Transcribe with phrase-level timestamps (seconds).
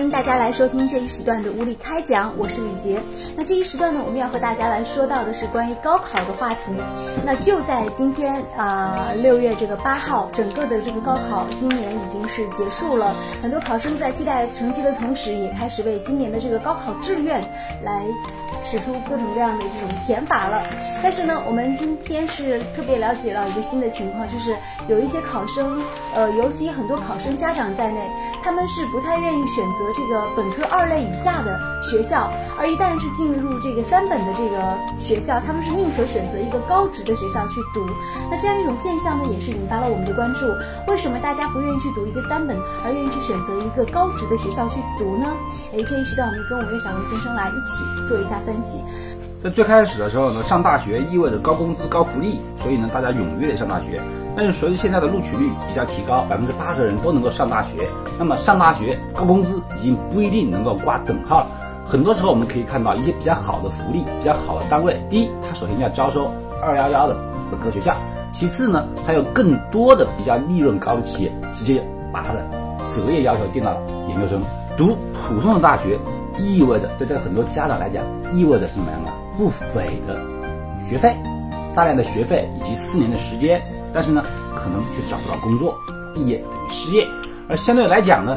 [0.00, 2.98] 欢迎大家来收听这一时段的无理开讲，我是李杰。
[3.36, 6.72] 那这一时段呢，我们要和大家来说到的是关于高考的话题。
[7.22, 17.42] 那就在今天啊，六月这个八号，整个的这个高考今年已经是结束了，很多考生在期待成绩的同时，也开始为今年的这个高考志愿
[17.82, 18.02] 来。
[18.62, 20.62] 使出各种各样的这种填法了，
[21.02, 24.54] 但是呢，我们今天是特别了解到一个新的情况，就是
[24.86, 25.82] 有一些考生，
[26.14, 27.98] 呃，尤其很多考生家长在内，
[28.42, 37.86] 他们是不太愿意选择这个本科二类以下的学校，而一旦是进入这个三本的这个学校，他们是宁可选择一个高职的学校去读。
[38.30, 40.46] 那这样一种现象呢，也是引发了我们的关注。
[40.88, 45.28] 为什么大家不愿意去读一个三本，而愿意去选择一个高职的学校去读呢？
[45.72, 48.40] 哎，这一时段我们跟我岳小文先生来一起做一下。
[48.40, 48.78] 分析，
[49.44, 54.00] 在最开始的时候呢，上大学意味着高工资、高福利，所以呢，大家踊跃上大学。
[54.36, 61.46] 但是随着现在的录取率比较提高，百分之八十的人都能够上大学，那么上大学高工资已经不一定能够挂等号了。
[61.86, 66.30] 很多时候我们可以看到一些比较好的福利、比较好的单位，第一，它首先要招收
[66.62, 67.16] 二幺幺的
[67.50, 67.92] 本科学校；
[68.32, 72.46] 其次呢，它有更多的比较利润高的企业，直接把它的
[72.88, 74.40] 择业要求定到了研究生。
[74.76, 74.96] 读
[75.28, 75.98] 普通的大学，
[76.38, 78.04] 意味着对这很多家长来讲。
[78.32, 80.16] 意味着什么样的不菲的
[80.84, 81.16] 学费，
[81.74, 83.60] 大量的学费以及四年的时间，
[83.94, 84.24] 但是呢，
[84.54, 85.74] 可能却找不到工作，
[86.14, 87.06] 毕业等于失业。
[87.48, 88.36] 而相对来讲呢，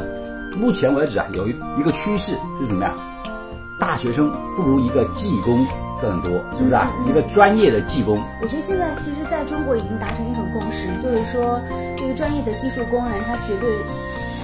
[0.56, 2.94] 目前为止啊，有一一个趋势是什么呀？
[3.80, 5.56] 大学生不如一个技工
[6.00, 6.90] 赚得多，是不是啊？
[7.08, 8.20] 一个专业的技工。
[8.42, 11.60] 我觉得现在其实在中国已经达成一种共识，就是说
[11.96, 13.70] 这个专业的技术工人他绝对。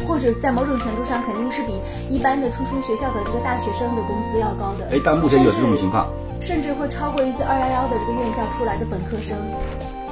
[0.09, 4.89] 或者在某种程度上，肯定是比一般的初中学校的这个大学生的工资要高的。
[4.91, 6.09] 哎，但目前有这种情况，
[6.41, 9.37] 甚至会超过一些二幺幺的这个院校出来的本科生。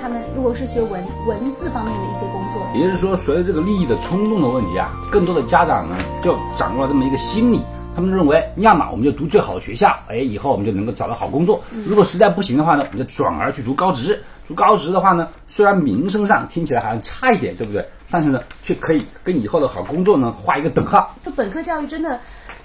[0.00, 7.60] 他们如果是学文文字方面的一些工作，也就是说，随着这个利益的冲动的问题啊，更多的家长呢就掌握了这么一个心理，
[7.94, 14.22] 他们认为，要么我们就读最好的学校，哎，以后我们就能够找到好工作；如果实在不行的话呢，我们就转而去读高职。
[14.46, 17.86] 读高职的话呢，虽然名声上听起来好像差一点，对不对？
[18.10, 21.14] 但是呢，却可以跟以后的好工作呢画一个等号。
[21.22, 22.18] 就本科教育真的，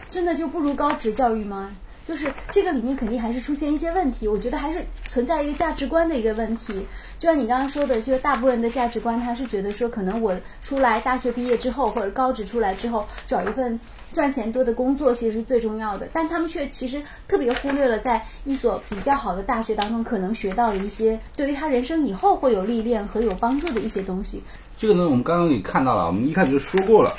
[0.09, 1.69] 真的就不如高职教育吗？
[2.05, 6.85] 就是这个里面肯定还是出现一些问题，我觉得还是存在一个价值观的一个问题。
[7.19, 13.79] 就像你刚刚说的，就是大部分的价值观，他是觉得说，可能我出来大学毕业之后，或者高职出来之后，找一份
[14.11, 16.07] 赚钱多的工作，其实是最重要的。
[16.11, 24.43] 但他们却其实特别忽略了，在一所比较好的大学当中，可能学到的一些对于他人生以后会有历练和有帮助的一些东西。
[24.77, 27.15] 这个呢，我们刚刚也看到了，我们一开始就说过了，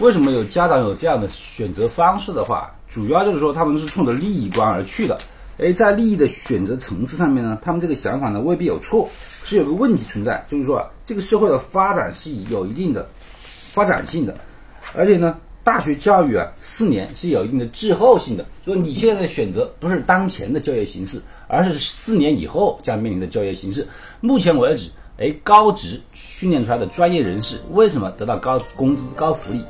[0.00, 5.18] 为什么有家长有这样的选择方式的话，主要就是说他们是冲着利益观而去的。
[5.58, 9.08] 哎，在利益的选择层次上面呢，他们这个想法呢未必有错，
[9.42, 13.08] 是有个问题存在，就是说这个社会的发展是有一定的
[13.72, 14.36] 发展性的，
[14.94, 23.84] 而且呢，大学教育啊四年是有一定的滞后性的，说你现在的选择不是当前的就业形势，而是四年以后将面临的就业形势。
[24.20, 24.88] 目前为止。
[25.20, 29.60] 哎，高职训练出来的专业人士为什么得到高工资、高福利？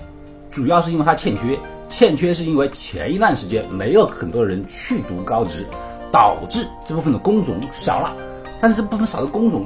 [0.58, 1.56] 主要是因为它欠缺，
[1.88, 5.64] 欠缺是因为前一段时间没有很多人去读高职，
[6.10, 8.12] 导致这部分的工种少了。
[8.60, 9.64] 但是这部分少的工种，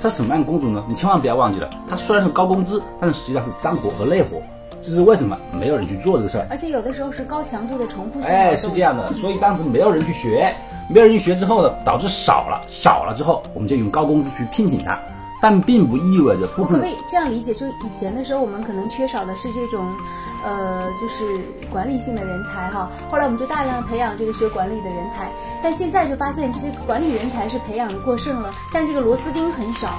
[0.00, 0.84] 它什么样的工种呢？
[0.88, 4.40] 你千万不要忘记了，它虽然是高工资，但是实际上是脏活和累活。
[4.84, 6.46] 这是为什么没有人去做这个事儿？
[6.48, 8.30] 而且有的时候是高强度的重复性。
[8.30, 10.54] 哎，是这样的，所以当时没有人去学，
[10.88, 14.96] 没有人去学之后呢，导致少了，少了之后，我们就用高工资去聘请他，
[15.40, 16.80] 但并不意味着不可能。
[16.82, 19.94] 可以这样理解，就以前的时候，我们可能缺少的是这种，
[20.44, 21.24] 呃，就是
[21.70, 22.90] 管理性的人才哈。
[23.10, 25.30] 后来我们就大量培养这个学管理的人才，
[25.62, 29.98] 但现在就发现，其实管理人才是培养的过剩了，但这个螺丝钉很少。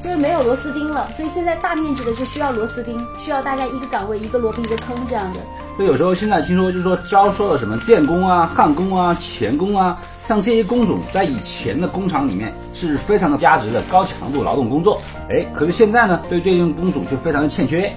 [0.00, 5.38] 就是没有螺丝钉了，所以现在大面积的就需要螺丝钉，需要大家一个岗位一个萝卜一个坑这样的。
[5.82, 17.92] 就有时候现在听说就是说招收了什么电工啊、焊工啊、钳工啊，像这些工种在以前的工厂里面是非常的价值的高强度劳动工作，哎，可是现在呢，对这些工种却非常的欠缺。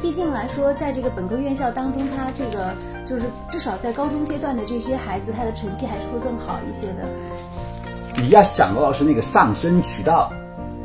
[0.00, 2.72] 毕竟来说，在这个本科院校当中，他这个
[3.04, 8.22] 就是至少在高中阶段的这些孩子，他的成绩还是会更好一些的。
[8.22, 10.30] 你要想到的是那个上升渠道。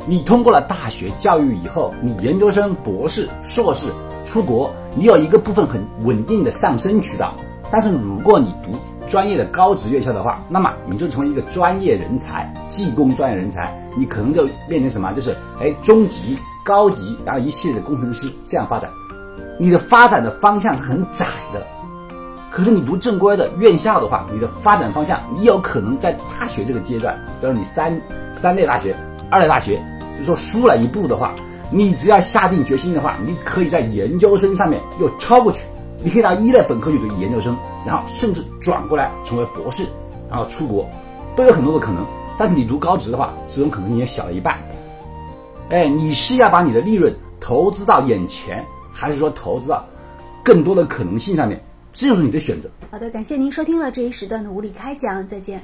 [0.04, 3.92] 你通过了大学教育以后，你研究生、博士、硕士
[4.30, 7.34] 出国，你有一个部分很稳定的上升渠道。
[7.68, 8.78] 但是如果你读
[9.08, 15.12] 专业的高职院校的话，那么你就成为一个专业人才，技工专业人才，你可能就变成什么？
[15.14, 18.88] 就是哎，中级、高级，然后一系列的工程师这样发展。
[19.58, 21.66] 你的发展的方向是很窄的。
[22.52, 28.00] 可是你读正规的院校的话，你的发展方向，你有可能在大学这个阶段，比如你三
[28.32, 28.94] 三类大学。
[29.28, 29.80] 二类大学，
[30.18, 31.34] 就说输了一步的话，
[31.72, 35.60] 你只要下定决心的话，你可以在研究生上面又超过去，
[36.02, 37.56] 你可以到一类本科去读研究生，
[37.86, 39.84] 然后甚至转过来成为博士，
[40.28, 40.88] 然后出国，
[41.36, 42.04] 都有很多的可能。
[42.38, 44.58] 但是你读高职的话，这种可能性也小了一半。
[45.68, 49.86] 哎，你是要把你的利润投资到眼前，还是说投资到
[50.42, 51.62] 更多的可能性上面？
[51.92, 52.68] 这就是你的选择。
[52.90, 55.60] 好的，感谢您收听了这一时段的无理开讲，再见。